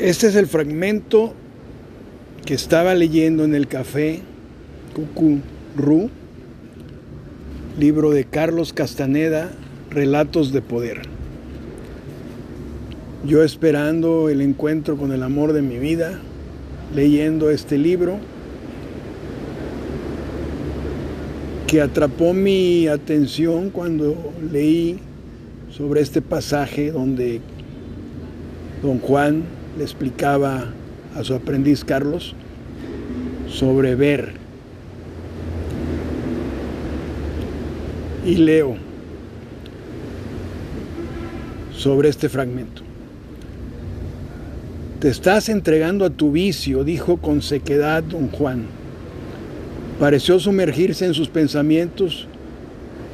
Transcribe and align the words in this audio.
Este 0.00 0.28
es 0.28 0.34
el 0.34 0.46
fragmento 0.46 1.34
que 2.46 2.54
estaba 2.54 2.94
leyendo 2.94 3.44
en 3.44 3.54
el 3.54 3.68
café 3.68 4.20
Cucurú, 4.94 6.08
libro 7.78 8.10
de 8.10 8.24
Carlos 8.24 8.72
Castaneda, 8.72 9.50
Relatos 9.90 10.54
de 10.54 10.62
Poder. 10.62 11.02
Yo 13.26 13.44
esperando 13.44 14.30
el 14.30 14.40
encuentro 14.40 14.96
con 14.96 15.12
el 15.12 15.22
amor 15.22 15.52
de 15.52 15.60
mi 15.60 15.78
vida, 15.78 16.18
leyendo 16.94 17.50
este 17.50 17.76
libro 17.76 18.16
que 21.66 21.82
atrapó 21.82 22.32
mi 22.32 22.86
atención 22.86 23.68
cuando 23.68 24.32
leí 24.50 24.98
sobre 25.70 26.00
este 26.00 26.22
pasaje 26.22 26.90
donde 26.90 27.42
don 28.82 28.98
Juan 28.98 29.59
le 29.76 29.84
explicaba 29.84 30.66
a 31.14 31.24
su 31.24 31.34
aprendiz 31.34 31.84
Carlos 31.84 32.34
sobre 33.48 33.94
ver. 33.94 34.32
Y 38.24 38.36
leo 38.36 38.76
sobre 41.74 42.10
este 42.10 42.28
fragmento. 42.28 42.82
Te 45.00 45.08
estás 45.08 45.48
entregando 45.48 46.04
a 46.04 46.10
tu 46.10 46.30
vicio, 46.30 46.84
dijo 46.84 47.16
con 47.16 47.40
sequedad 47.40 48.02
don 48.02 48.28
Juan. 48.28 48.66
Pareció 49.98 50.38
sumergirse 50.38 51.06
en 51.06 51.14
sus 51.14 51.28
pensamientos 51.28 52.26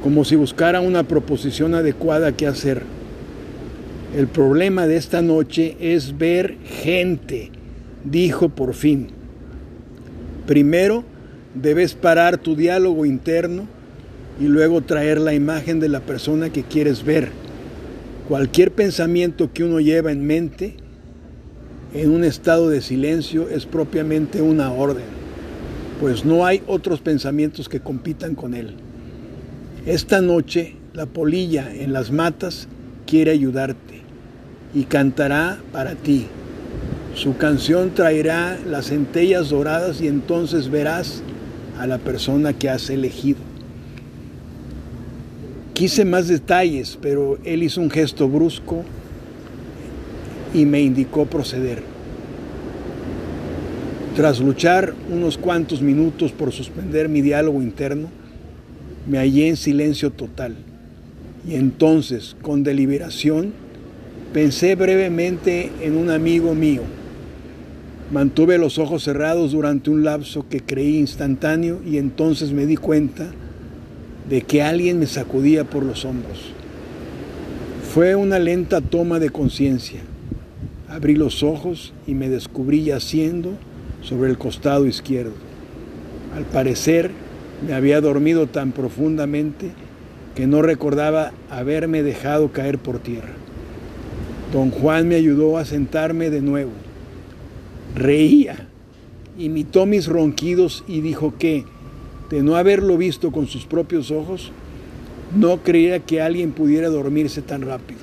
como 0.03 0.25
si 0.25 0.35
buscara 0.35 0.81
una 0.81 1.03
proposición 1.03 1.75
adecuada 1.75 2.33
que 2.33 2.45
hacer. 2.45 2.83
El 4.17 4.27
problema 4.27 4.87
de 4.87 4.97
esta 4.97 5.21
noche 5.21 5.77
es 5.79 6.17
ver 6.17 6.57
gente, 6.65 7.51
dijo 8.03 8.49
por 8.49 8.73
fin. 8.73 9.09
Primero 10.47 11.03
debes 11.53 11.93
parar 11.93 12.39
tu 12.39 12.55
diálogo 12.55 13.05
interno 13.05 13.67
y 14.41 14.45
luego 14.45 14.81
traer 14.81 15.21
la 15.21 15.35
imagen 15.35 15.79
de 15.79 15.89
la 15.89 15.99
persona 15.99 16.49
que 16.49 16.63
quieres 16.63 17.05
ver. 17.05 17.29
Cualquier 18.27 18.71
pensamiento 18.71 19.53
que 19.53 19.63
uno 19.63 19.79
lleva 19.81 20.11
en 20.11 20.25
mente 20.25 20.77
en 21.93 22.09
un 22.09 22.23
estado 22.23 22.69
de 22.69 22.81
silencio 22.81 23.47
es 23.49 23.67
propiamente 23.67 24.41
una 24.41 24.71
orden, 24.71 25.05
pues 26.01 26.25
no 26.25 26.43
hay 26.43 26.63
otros 26.65 27.01
pensamientos 27.01 27.69
que 27.69 27.81
compitan 27.81 28.33
con 28.33 28.55
él. 28.55 28.73
Esta 29.85 30.21
noche 30.21 30.75
la 30.95 31.05
polilla 31.05 31.71
en 31.71 31.93
las 31.93 32.11
matas 32.11 32.67
quiere 33.05 33.29
ayudarte 33.29 33.96
y 34.73 34.83
cantará 34.83 35.59
para 35.71 35.95
ti. 35.95 36.27
Su 37.15 37.37
canción 37.37 37.93
traerá 37.95 38.57
las 38.65 38.87
centellas 38.87 39.49
doradas 39.49 40.01
y 40.01 40.07
entonces 40.07 40.69
verás 40.69 41.23
a 41.79 41.87
la 41.87 41.97
persona 41.97 42.53
que 42.53 42.69
has 42.69 42.89
elegido. 42.89 43.39
Quise 45.73 46.05
más 46.05 46.27
detalles, 46.27 46.97
pero 47.01 47.37
él 47.43 47.63
hizo 47.63 47.81
un 47.81 47.89
gesto 47.89 48.27
brusco 48.27 48.83
y 50.53 50.65
me 50.65 50.81
indicó 50.81 51.25
proceder. 51.25 51.83
Tras 54.15 54.39
luchar 54.39 54.95
unos 55.11 55.37
cuantos 55.37 55.81
minutos 55.81 56.31
por 56.31 56.51
suspender 56.51 57.09
mi 57.09 57.21
diálogo 57.21 57.61
interno, 57.61 58.09
me 59.07 59.19
hallé 59.19 59.49
en 59.49 59.57
silencio 59.57 60.11
total 60.11 60.55
y 61.47 61.55
entonces, 61.55 62.35
con 62.41 62.63
deliberación, 62.63 63.53
pensé 64.37 64.75
brevemente 64.75 65.71
en 65.81 65.97
un 65.97 66.11
amigo 66.11 66.53
mío. 66.53 66.83
Mantuve 68.11 68.59
los 68.59 68.77
ojos 68.77 69.03
cerrados 69.03 69.51
durante 69.51 69.89
un 69.89 70.03
lapso 70.03 70.45
que 70.47 70.59
creí 70.59 70.99
instantáneo 70.99 71.79
y 71.83 71.97
entonces 71.97 72.51
me 72.51 72.67
di 72.67 72.75
cuenta 72.75 73.31
de 74.29 74.43
que 74.43 74.61
alguien 74.61 74.99
me 74.99 75.07
sacudía 75.07 75.63
por 75.63 75.81
los 75.81 76.05
hombros. 76.05 76.51
Fue 77.91 78.13
una 78.13 78.37
lenta 78.37 78.79
toma 78.79 79.17
de 79.17 79.31
conciencia. 79.31 80.01
Abrí 80.87 81.15
los 81.15 81.41
ojos 81.41 81.91
y 82.05 82.13
me 82.13 82.29
descubrí 82.29 82.83
yaciendo 82.83 83.53
sobre 84.03 84.29
el 84.29 84.37
costado 84.37 84.85
izquierdo. 84.85 85.33
Al 86.35 86.43
parecer 86.43 87.09
me 87.67 87.73
había 87.73 88.01
dormido 88.01 88.45
tan 88.45 88.71
profundamente 88.71 89.71
que 90.35 90.45
no 90.45 90.61
recordaba 90.61 91.31
haberme 91.49 92.03
dejado 92.03 92.51
caer 92.51 92.77
por 92.77 92.99
tierra. 92.99 93.46
Don 94.51 94.71
Juan 94.71 95.07
me 95.07 95.15
ayudó 95.15 95.57
a 95.57 95.65
sentarme 95.65 96.29
de 96.29 96.41
nuevo. 96.41 96.71
Reía, 97.95 98.67
imitó 99.37 99.85
mis 99.85 100.07
ronquidos 100.07 100.83
y 100.87 101.01
dijo 101.01 101.33
que, 101.37 101.65
de 102.29 102.43
no 102.43 102.55
haberlo 102.55 102.97
visto 102.97 103.31
con 103.31 103.47
sus 103.47 103.65
propios 103.65 104.11
ojos, 104.11 104.51
no 105.35 105.63
creía 105.63 105.99
que 105.99 106.21
alguien 106.21 106.51
pudiera 106.51 106.89
dormirse 106.89 107.41
tan 107.41 107.61
rápido. 107.61 107.99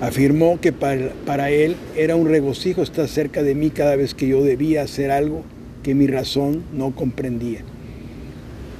Afirmó 0.00 0.60
que 0.60 0.72
para, 0.72 1.50
él 1.50 1.76
era 1.96 2.16
un 2.16 2.28
regocijo 2.28 2.82
estar 2.82 3.08
cerca 3.08 3.42
de 3.42 3.54
mí 3.54 3.70
cada 3.70 3.96
vez 3.96 4.14
que 4.14 4.28
yo 4.28 4.42
debía 4.42 4.82
hacer 4.82 5.10
algo 5.10 5.42
que 5.82 5.94
mi 5.94 6.06
razón 6.06 6.62
no 6.72 6.94
comprendía. 6.94 7.60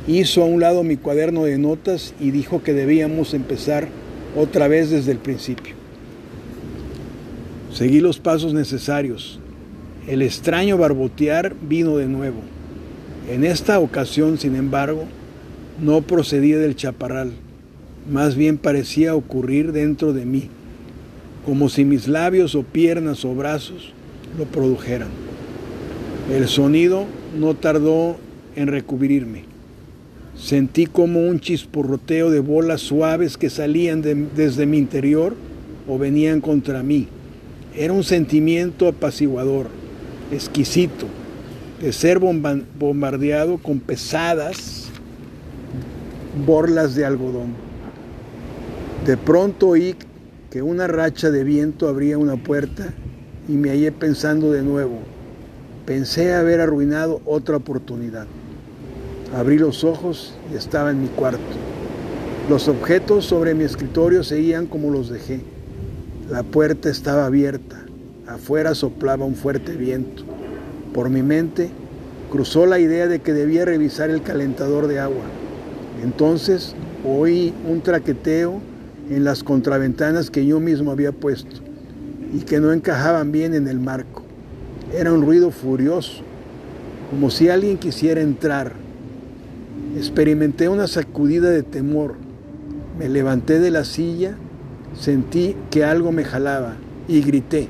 Hizo 0.06 0.42
a 0.42 0.46
un 0.46 0.60
lado 0.60 0.84
mi 0.84 0.96
cuaderno 0.96 1.44
de 1.44 1.58
notas 1.58 2.14
y 2.20 2.30
dijo 2.30 2.62
que 2.62 2.72
debíamos 2.72 3.34
empezar 3.34 3.88
otra 4.36 4.68
vez 4.68 4.90
desde 4.90 5.12
el 5.12 5.18
principio. 5.18 5.74
Seguí 7.72 8.00
los 8.00 8.18
pasos 8.18 8.54
necesarios. 8.54 9.38
El 10.06 10.22
extraño 10.22 10.78
barbotear 10.78 11.54
vino 11.60 11.96
de 11.96 12.06
nuevo. 12.06 12.40
En 13.30 13.44
esta 13.44 13.78
ocasión, 13.78 14.38
sin 14.38 14.56
embargo, 14.56 15.04
no 15.80 16.00
procedía 16.02 16.58
del 16.58 16.76
chaparral, 16.76 17.32
más 18.10 18.36
bien 18.36 18.56
parecía 18.56 19.14
ocurrir 19.14 19.72
dentro 19.72 20.12
de 20.12 20.24
mí 20.24 20.50
como 21.48 21.70
si 21.70 21.86
mis 21.86 22.08
labios 22.08 22.54
o 22.54 22.62
piernas 22.62 23.24
o 23.24 23.34
brazos 23.34 23.94
lo 24.36 24.44
produjeran. 24.44 25.08
El 26.30 26.46
sonido 26.46 27.06
no 27.40 27.54
tardó 27.54 28.16
en 28.54 28.66
recubrirme. 28.66 29.47
Sentí 30.40 30.86
como 30.86 31.26
un 31.26 31.40
chisporroteo 31.40 32.30
de 32.30 32.38
bolas 32.38 32.80
suaves 32.80 33.36
que 33.36 33.50
salían 33.50 34.02
desde 34.36 34.66
mi 34.66 34.78
interior 34.78 35.34
o 35.88 35.98
venían 35.98 36.40
contra 36.40 36.82
mí. 36.82 37.08
Era 37.76 37.92
un 37.92 38.04
sentimiento 38.04 38.86
apaciguador, 38.86 39.66
exquisito, 40.30 41.06
de 41.82 41.92
ser 41.92 42.20
bombardeado 42.20 43.58
con 43.58 43.80
pesadas 43.80 44.88
borlas 46.46 46.94
de 46.94 47.04
algodón. 47.04 47.54
De 49.04 49.16
pronto 49.16 49.68
oí 49.68 49.96
que 50.50 50.62
una 50.62 50.86
racha 50.86 51.30
de 51.30 51.42
viento 51.42 51.88
abría 51.88 52.16
una 52.16 52.36
puerta 52.36 52.94
y 53.48 53.52
me 53.52 53.70
hallé 53.70 53.90
pensando 53.90 54.52
de 54.52 54.62
nuevo. 54.62 55.00
Pensé 55.84 56.32
haber 56.32 56.60
arruinado 56.60 57.20
otra 57.24 57.56
oportunidad. 57.56 58.26
Abrí 59.36 59.58
los 59.58 59.84
ojos 59.84 60.34
y 60.52 60.56
estaba 60.56 60.90
en 60.90 61.02
mi 61.02 61.08
cuarto. 61.08 61.38
Los 62.48 62.66
objetos 62.66 63.26
sobre 63.26 63.54
mi 63.54 63.64
escritorio 63.64 64.24
seguían 64.24 64.66
como 64.66 64.90
los 64.90 65.10
dejé. 65.10 65.40
La 66.30 66.42
puerta 66.42 66.88
estaba 66.88 67.26
abierta. 67.26 67.84
Afuera 68.26 68.74
soplaba 68.74 69.26
un 69.26 69.34
fuerte 69.34 69.76
viento. 69.76 70.24
Por 70.94 71.10
mi 71.10 71.22
mente 71.22 71.68
cruzó 72.30 72.64
la 72.64 72.78
idea 72.78 73.06
de 73.06 73.20
que 73.20 73.34
debía 73.34 73.66
revisar 73.66 74.08
el 74.08 74.22
calentador 74.22 74.86
de 74.86 74.98
agua. 74.98 75.24
Entonces 76.02 76.74
oí 77.04 77.52
un 77.68 77.82
traqueteo 77.82 78.60
en 79.10 79.24
las 79.24 79.42
contraventanas 79.42 80.30
que 80.30 80.46
yo 80.46 80.58
mismo 80.58 80.90
había 80.90 81.12
puesto 81.12 81.56
y 82.34 82.40
que 82.40 82.60
no 82.60 82.72
encajaban 82.72 83.30
bien 83.30 83.54
en 83.54 83.68
el 83.68 83.78
marco. 83.78 84.22
Era 84.92 85.12
un 85.12 85.22
ruido 85.22 85.50
furioso, 85.50 86.22
como 87.10 87.30
si 87.30 87.50
alguien 87.50 87.76
quisiera 87.76 88.22
entrar. 88.22 88.87
Experimenté 89.98 90.68
una 90.68 90.86
sacudida 90.86 91.50
de 91.50 91.64
temor. 91.64 92.14
Me 92.96 93.08
levanté 93.08 93.58
de 93.58 93.72
la 93.72 93.84
silla, 93.84 94.36
sentí 94.96 95.56
que 95.72 95.82
algo 95.82 96.12
me 96.12 96.22
jalaba 96.22 96.76
y 97.08 97.20
grité. 97.20 97.66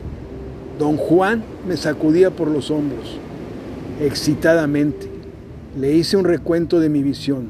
Don 0.79 0.99
Juan 0.99 1.43
me 1.67 1.79
sacudía 1.79 2.31
por 2.31 2.49
los 2.49 2.71
hombros, 2.71 3.19
excitadamente. 4.03 5.09
Le 5.81 5.95
hice 5.95 6.19
un 6.19 6.27
recuento 6.27 6.81
de 6.81 6.91
mi 6.91 7.03
visión. 7.03 7.47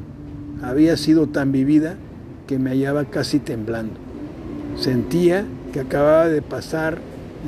Había 0.63 0.97
sido 0.97 1.27
tan 1.27 1.51
vivida 1.51 1.97
que 2.47 2.61
me 2.61 2.71
hallaba 2.71 3.05
casi 3.07 3.41
temblando. 3.41 3.95
Sentía 4.77 5.45
que 5.73 5.81
acababa 5.81 6.29
de 6.29 6.41
pasar 6.41 6.99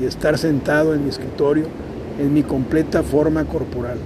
y 0.00 0.04
estar 0.04 0.36
sentado 0.36 0.94
en 0.94 1.04
mi 1.04 1.10
escritorio 1.10 1.66
en 2.18 2.34
mi 2.34 2.42
completa 2.42 3.04
forma 3.04 3.44
corporal. 3.44 3.98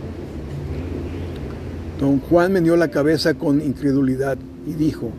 Don 2.00 2.18
Juan 2.18 2.52
me 2.52 2.60
dio 2.60 2.76
la 2.76 2.88
cabeza 2.88 3.34
con 3.34 3.60
incredulidad 3.60 4.36
y 4.66 4.72
dijo 4.72 5.10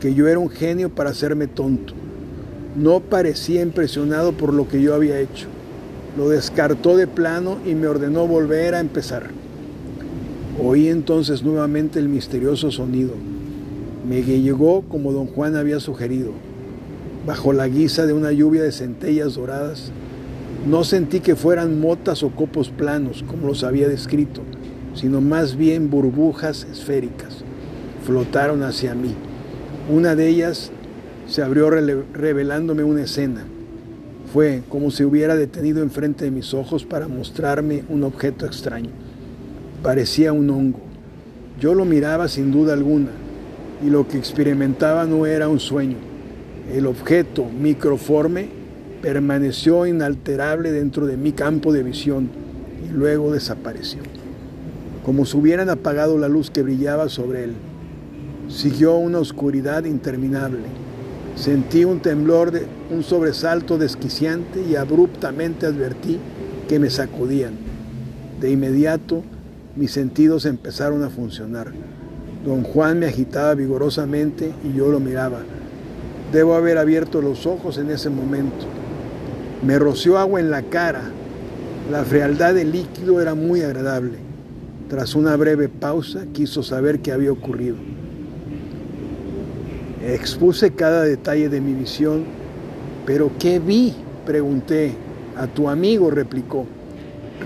que 0.00 0.12
yo 0.14 0.28
era 0.28 0.38
un 0.38 0.50
genio 0.50 0.90
para 0.90 1.10
hacerme 1.10 1.46
tonto. 1.46 1.94
No 2.76 3.00
parecía 3.00 3.62
impresionado 3.62 4.32
por 4.32 4.52
lo 4.52 4.68
que 4.68 4.82
yo 4.82 4.94
había 4.94 5.18
hecho. 5.18 5.46
Lo 6.18 6.28
descartó 6.28 6.96
de 6.96 7.06
plano 7.06 7.56
y 7.64 7.74
me 7.74 7.86
ordenó 7.86 8.26
volver 8.26 8.74
a 8.74 8.80
empezar. 8.80 9.30
Oí 10.62 10.88
entonces 10.88 11.42
nuevamente 11.42 11.98
el 11.98 12.08
misterioso 12.08 12.70
sonido. 12.70 13.14
Me 14.06 14.22
llegó 14.22 14.82
como 14.82 15.12
don 15.12 15.26
Juan 15.26 15.56
había 15.56 15.80
sugerido, 15.80 16.32
bajo 17.26 17.54
la 17.54 17.66
guisa 17.66 18.04
de 18.04 18.12
una 18.12 18.32
lluvia 18.32 18.62
de 18.62 18.72
centellas 18.72 19.36
doradas. 19.36 19.90
No 20.68 20.84
sentí 20.84 21.20
que 21.20 21.34
fueran 21.34 21.80
motas 21.80 22.22
o 22.22 22.30
copos 22.30 22.68
planos, 22.68 23.24
como 23.26 23.46
los 23.46 23.64
había 23.64 23.88
descrito, 23.88 24.42
sino 24.94 25.20
más 25.20 25.56
bien 25.56 25.90
burbujas 25.90 26.66
esféricas. 26.70 27.44
Flotaron 28.04 28.62
hacia 28.62 28.94
mí. 28.94 29.14
Una 29.88 30.14
de 30.14 30.28
ellas 30.28 30.70
se 31.26 31.42
abrió 31.42 31.70
revelándome 31.70 32.82
una 32.82 33.02
escena. 33.02 33.44
Fue 34.32 34.62
como 34.68 34.90
si 34.90 35.04
hubiera 35.04 35.36
detenido 35.36 35.82
enfrente 35.82 36.24
de 36.24 36.30
mis 36.30 36.54
ojos 36.54 36.84
para 36.84 37.08
mostrarme 37.08 37.84
un 37.88 38.04
objeto 38.04 38.46
extraño. 38.46 38.90
Parecía 39.82 40.32
un 40.32 40.50
hongo. 40.50 40.80
Yo 41.60 41.74
lo 41.74 41.84
miraba 41.84 42.28
sin 42.28 42.52
duda 42.52 42.72
alguna 42.72 43.10
y 43.84 43.90
lo 43.90 44.06
que 44.06 44.18
experimentaba 44.18 45.04
no 45.06 45.26
era 45.26 45.48
un 45.48 45.60
sueño. 45.60 45.96
El 46.72 46.86
objeto 46.86 47.46
microforme 47.46 48.48
permaneció 49.02 49.86
inalterable 49.86 50.70
dentro 50.70 51.06
de 51.06 51.16
mi 51.16 51.32
campo 51.32 51.72
de 51.72 51.82
visión 51.82 52.28
y 52.88 52.92
luego 52.92 53.32
desapareció, 53.32 54.00
como 55.04 55.24
si 55.24 55.36
hubieran 55.36 55.70
apagado 55.70 56.18
la 56.18 56.28
luz 56.28 56.50
que 56.50 56.62
brillaba 56.62 57.08
sobre 57.08 57.44
él. 57.44 57.54
Siguió 58.48 58.96
una 58.96 59.18
oscuridad 59.18 59.84
interminable 59.84 60.58
Sentí 61.40 61.84
un 61.84 62.00
temblor, 62.00 62.50
de, 62.50 62.66
un 62.90 63.02
sobresalto 63.02 63.78
desquiciante 63.78 64.62
y 64.62 64.76
abruptamente 64.76 65.64
advertí 65.64 66.18
que 66.68 66.78
me 66.78 66.90
sacudían. 66.90 67.54
De 68.40 68.50
inmediato 68.50 69.22
mis 69.74 69.92
sentidos 69.92 70.44
empezaron 70.44 71.02
a 71.02 71.08
funcionar. 71.08 71.72
Don 72.44 72.62
Juan 72.62 72.98
me 72.98 73.06
agitaba 73.06 73.54
vigorosamente 73.54 74.52
y 74.64 74.76
yo 74.76 74.88
lo 74.88 75.00
miraba. 75.00 75.40
Debo 76.30 76.54
haber 76.54 76.76
abierto 76.76 77.22
los 77.22 77.46
ojos 77.46 77.78
en 77.78 77.90
ese 77.90 78.10
momento. 78.10 78.66
Me 79.64 79.78
roció 79.78 80.18
agua 80.18 80.40
en 80.40 80.50
la 80.50 80.62
cara. 80.62 81.04
La 81.90 82.04
frialdad 82.04 82.54
del 82.54 82.72
líquido 82.72 83.20
era 83.22 83.34
muy 83.34 83.62
agradable. 83.62 84.18
Tras 84.90 85.14
una 85.14 85.36
breve 85.36 85.68
pausa 85.68 86.26
quiso 86.32 86.64
saber 86.64 86.98
qué 86.98 87.12
había 87.12 87.30
ocurrido. 87.30 87.76
Expuse 90.04 90.72
cada 90.72 91.04
detalle 91.04 91.48
de 91.48 91.60
mi 91.60 91.74
visión, 91.74 92.24
pero 93.06 93.30
¿qué 93.38 93.60
vi? 93.60 93.94
Pregunté. 94.26 94.96
A 95.36 95.46
tu 95.46 95.68
amigo, 95.68 96.10
replicó. 96.10 96.66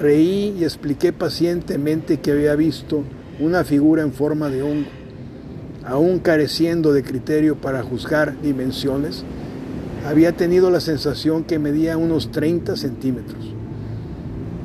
Reí 0.00 0.56
y 0.58 0.64
expliqué 0.64 1.12
pacientemente 1.12 2.18
que 2.18 2.32
había 2.32 2.56
visto 2.56 3.02
una 3.38 3.62
figura 3.62 4.02
en 4.02 4.14
forma 4.14 4.48
de 4.48 4.62
hongo. 4.62 4.88
Aún 5.84 6.20
careciendo 6.20 6.94
de 6.94 7.02
criterio 7.02 7.56
para 7.56 7.82
juzgar 7.82 8.40
dimensiones, 8.40 9.22
había 10.06 10.32
tenido 10.32 10.70
la 10.70 10.80
sensación 10.80 11.44
que 11.44 11.58
medía 11.58 11.98
unos 11.98 12.30
30 12.30 12.74
centímetros. 12.78 13.52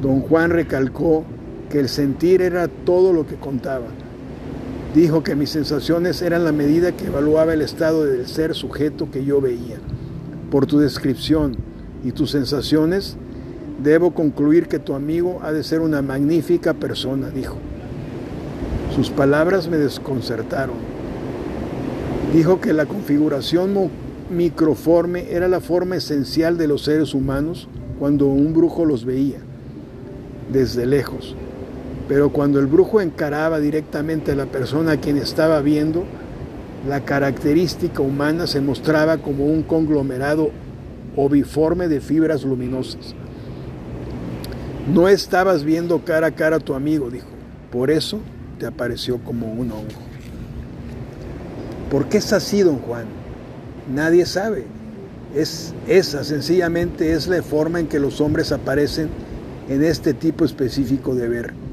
Don 0.01 0.21
Juan 0.21 0.51
recalcó 0.51 1.25
que 1.69 1.79
el 1.79 1.89
sentir 1.89 2.41
era 2.41 2.67
todo 2.67 3.13
lo 3.13 3.27
que 3.27 3.35
contaba 3.35 3.87
Dijo 4.93 5.23
que 5.23 5.35
mis 5.35 5.51
sensaciones 5.51 6.23
eran 6.23 6.43
la 6.43 6.51
medida 6.51 6.93
que 6.93 7.05
evaluaba 7.05 7.53
el 7.53 7.61
estado 7.61 8.05
del 8.05 8.25
ser 8.25 8.55
sujeto 8.55 9.11
que 9.11 9.23
yo 9.23 9.39
veía. 9.39 9.77
Por 10.49 10.65
tu 10.65 10.79
descripción 10.79 11.57
y 12.03 12.11
tus 12.11 12.31
sensaciones, 12.31 13.15
debo 13.83 14.15
concluir 14.15 14.67
que 14.67 14.79
tu 14.79 14.95
amigo 14.95 15.41
ha 15.43 15.51
de 15.51 15.63
ser 15.63 15.81
una 15.81 16.01
magnífica 16.01 16.73
persona, 16.73 17.29
dijo. 17.29 17.57
Sus 18.95 19.11
palabras 19.11 19.67
me 19.67 19.77
desconcertaron. 19.77 20.77
Dijo 22.33 22.59
que 22.59 22.73
la 22.73 22.87
configuración 22.87 23.91
microforme 24.31 25.31
era 25.31 25.47
la 25.47 25.59
forma 25.59 25.97
esencial 25.97 26.57
de 26.57 26.67
los 26.67 26.83
seres 26.83 27.13
humanos 27.13 27.67
cuando 27.99 28.25
un 28.25 28.55
brujo 28.55 28.85
los 28.85 29.05
veía, 29.05 29.37
desde 30.51 30.87
lejos 30.87 31.35
pero 32.09 32.31
cuando 32.31 32.59
el 32.59 32.65
brujo 32.65 33.01
encaraba 33.01 33.59
directamente 33.59 34.31
a 34.31 34.35
la 34.35 34.47
persona 34.47 34.93
a 34.93 34.97
quien 34.97 35.15
estaba 35.15 35.61
viendo, 35.61 36.05
la 36.87 37.05
característica 37.05 38.01
humana 38.01 38.47
se 38.47 38.61
mostraba 38.61 39.19
como 39.19 39.45
un 39.45 39.61
conglomerado 39.61 40.49
oviforme 41.15 41.87
de 41.87 42.01
fibras 42.01 42.43
luminosas. 42.43 43.13
No 44.91 45.07
estabas 45.07 45.63
viendo 45.63 46.03
cara 46.03 46.27
a 46.27 46.31
cara 46.31 46.55
a 46.55 46.59
tu 46.59 46.73
amigo, 46.73 47.11
dijo. 47.11 47.27
Por 47.71 47.91
eso 47.91 48.19
te 48.57 48.65
apareció 48.65 49.19
como 49.19 49.53
un 49.53 49.71
hongo. 49.71 49.99
¿Por 51.91 52.09
qué 52.09 52.17
es 52.17 52.33
así, 52.33 52.63
don 52.63 52.79
Juan? 52.79 53.05
Nadie 53.93 54.25
sabe. 54.25 54.65
Es 55.35 55.75
esa, 55.87 56.23
sencillamente 56.23 57.13
es 57.13 57.27
la 57.27 57.43
forma 57.43 57.79
en 57.79 57.85
que 57.85 57.99
los 57.99 58.19
hombres 58.19 58.51
aparecen 58.51 59.09
en 59.69 59.83
este 59.83 60.15
tipo 60.15 60.43
específico 60.43 61.13
de 61.13 61.27
ver. 61.27 61.68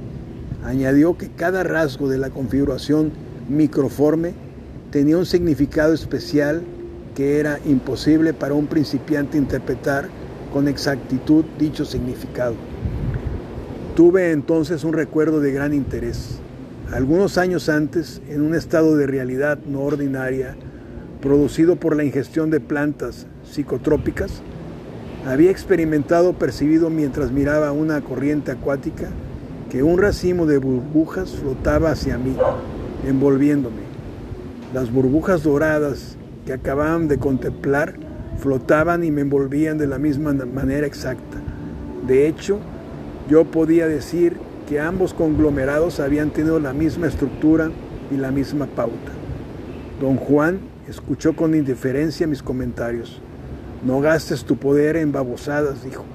Añadió 0.64 1.17
que 1.17 1.29
cada 1.29 1.62
rasgo 1.62 2.08
de 2.08 2.19
la 2.19 2.31
configuración 2.31 3.12
microforme 3.49 4.35
tenía 4.91 5.19
un 5.19 5.26
significado 5.26 5.93
especial 5.93 6.62
que 7.14 7.38
era 7.38 7.58
imposible 7.64 8.35
para 8.35 8.55
un 8.55 8.67
principiante 8.67 9.38
interpretar 9.38 10.08
con 10.53 10.69
exactitud 10.69 11.44
dicho 11.58 11.85
significado. 11.85 12.55
Tuve 13.94 14.32
entonces 14.32 14.85
un 14.85 14.93
recuerdo 14.93 15.41
de 15.41 15.53
gran 15.53 15.73
interés. 15.73 16.38
Algunos 16.93 17.38
años 17.38 17.69
antes, 17.69 18.20
en 18.29 18.43
un 18.43 18.55
estado 18.55 18.97
de 18.97 19.06
realidad 19.06 19.59
no 19.67 19.81
ordinaria, 19.81 20.56
producido 21.20 21.76
por 21.76 21.97
la 21.97 22.05
ingestión 22.05 22.50
de 22.50 22.61
plantas 22.61 23.26
psicotrópicas, 23.50 24.43
había 25.26 25.50
experimentado 25.50 26.35
percibido 26.35 26.91
mientras 26.91 27.32
miraba 27.32 27.73
una 27.73 28.00
corriente 28.02 28.52
acuática 28.52 29.09
que 29.76 29.82
un 29.82 29.99
racimo 29.99 30.46
de 30.46 30.56
burbujas 30.56 31.32
flotaba 31.32 31.90
hacia 31.90 32.17
mí, 32.17 32.34
envolviéndome. 33.06 33.82
Las 34.73 34.90
burbujas 34.90 35.43
doradas 35.43 36.17
que 36.46 36.55
acababan 36.55 37.08
de 37.08 37.19
contemplar 37.19 37.93
flotaban 38.38 39.05
y 39.05 39.11
me 39.11 39.20
envolvían 39.20 39.76
de 39.76 39.87
la 39.87 39.99
misma 39.99 40.32
manera 40.32 40.87
exacta. 40.87 41.37
De 42.06 42.26
hecho, 42.26 42.59
yo 43.28 43.45
podía 43.45 43.87
decir 43.87 44.38
que 44.66 44.80
ambos 44.80 45.12
conglomerados 45.12 46.00
habían 46.00 46.30
tenido 46.30 46.59
la 46.59 46.73
misma 46.73 47.09
estructura 47.09 47.71
y 48.11 48.16
la 48.16 48.30
misma 48.30 48.64
pauta. 48.64 49.12
Don 50.00 50.16
Juan 50.16 50.59
escuchó 50.88 51.37
con 51.37 51.54
indiferencia 51.54 52.26
mis 52.26 52.42
comentarios. 52.42 53.21
No 53.85 54.00
gastes 54.00 54.47
tu 54.47 54.56
poder 54.56 54.97
en 54.97 55.12
babosadas, 55.12 55.85
dijo. 55.85 56.06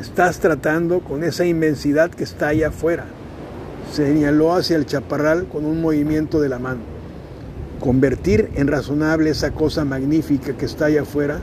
Estás 0.00 0.38
tratando 0.38 1.00
con 1.00 1.24
esa 1.24 1.44
inmensidad 1.44 2.10
que 2.10 2.22
está 2.22 2.48
allá 2.48 2.68
afuera. 2.68 3.06
Señaló 3.92 4.54
hacia 4.54 4.76
el 4.76 4.86
chaparral 4.86 5.48
con 5.48 5.64
un 5.64 5.80
movimiento 5.80 6.40
de 6.40 6.48
la 6.48 6.60
mano. 6.60 6.82
Convertir 7.80 8.48
en 8.54 8.68
razonable 8.68 9.30
esa 9.30 9.50
cosa 9.50 9.84
magnífica 9.84 10.56
que 10.56 10.66
está 10.66 10.84
allá 10.84 11.02
afuera 11.02 11.40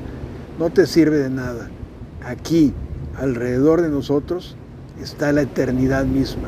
no 0.57 0.69
te 0.69 0.88
sirve 0.88 1.17
de 1.17 1.29
nada. 1.29 1.69
Aquí, 2.24 2.74
alrededor 3.17 3.81
de 3.81 3.89
nosotros, 3.89 4.55
está 5.01 5.33
la 5.33 5.41
eternidad 5.41 6.05
misma. 6.05 6.47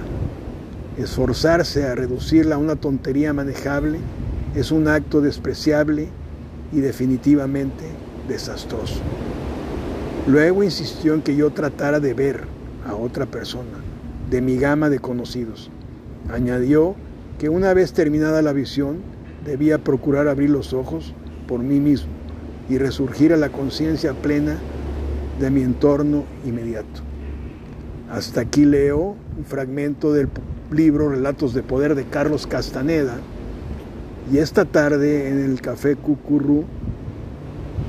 Esforzarse 0.97 1.83
a 1.87 1.95
reducirla 1.95 2.55
a 2.55 2.59
una 2.59 2.77
tontería 2.77 3.33
manejable 3.33 3.99
es 4.55 4.71
un 4.71 4.87
acto 4.87 5.19
despreciable 5.19 6.07
y 6.71 6.79
definitivamente 6.79 7.83
desastroso. 8.29 9.01
Luego 10.27 10.61
insistió 10.61 11.13
en 11.13 11.21
que 11.21 11.37
yo 11.37 11.51
tratara 11.51 12.01
de 12.01 12.13
ver 12.13 12.43
a 12.85 12.95
otra 12.95 13.25
persona 13.25 13.79
de 14.29 14.41
mi 14.41 14.57
gama 14.57 14.89
de 14.89 14.99
conocidos. 14.99 15.71
Añadió 16.29 16.95
que 17.39 17.47
una 17.47 17.73
vez 17.73 17.93
terminada 17.93 18.41
la 18.41 18.51
visión, 18.51 18.97
debía 19.45 19.77
procurar 19.77 20.27
abrir 20.27 20.49
los 20.49 20.73
ojos 20.73 21.13
por 21.47 21.61
mí 21.61 21.79
mismo 21.79 22.11
y 22.69 22.77
resurgir 22.77 23.31
a 23.31 23.37
la 23.37 23.53
conciencia 23.53 24.13
plena 24.13 24.57
de 25.39 25.49
mi 25.49 25.61
entorno 25.61 26.25
inmediato. 26.45 27.01
Hasta 28.11 28.41
aquí 28.41 28.65
leo 28.65 29.15
un 29.37 29.45
fragmento 29.45 30.11
del 30.11 30.27
libro 30.71 31.07
Relatos 31.07 31.53
de 31.53 31.63
Poder 31.63 31.95
de 31.95 32.03
Carlos 32.03 32.47
Castaneda 32.47 33.15
y 34.29 34.39
esta 34.39 34.65
tarde 34.65 35.29
en 35.29 35.39
el 35.45 35.61
Café 35.61 35.95
Cucurru 35.95 36.65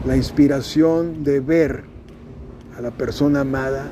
la 0.06 0.16
inspiración 0.16 1.24
de 1.24 1.40
ver 1.40 1.97
a 2.78 2.80
la 2.80 2.92
persona 2.92 3.40
amada 3.40 3.90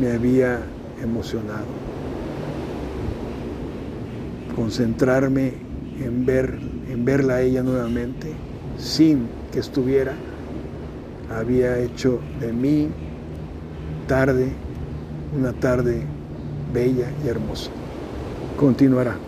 me 0.00 0.10
había 0.10 0.58
emocionado. 1.00 1.66
Concentrarme 4.56 5.52
en, 6.00 6.26
ver, 6.26 6.58
en 6.90 7.04
verla 7.04 7.34
a 7.34 7.42
ella 7.42 7.62
nuevamente, 7.62 8.32
sin 8.76 9.28
que 9.52 9.60
estuviera, 9.60 10.14
había 11.32 11.78
hecho 11.78 12.18
de 12.40 12.52
mi 12.52 12.88
tarde 14.08 14.50
una 15.36 15.52
tarde 15.52 16.02
bella 16.72 17.08
y 17.24 17.28
hermosa. 17.28 17.70
Continuará. 18.56 19.27